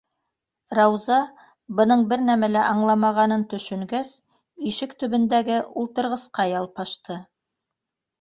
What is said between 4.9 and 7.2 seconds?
төбөндәге ултырғысҡа ялпашты.